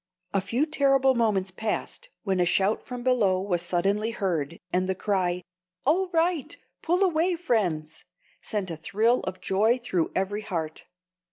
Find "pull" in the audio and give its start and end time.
6.81-7.03